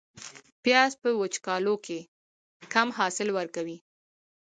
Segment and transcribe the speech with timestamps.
[0.63, 1.99] پیاز په وچکالو کې
[2.73, 3.77] کم حاصل ورکوي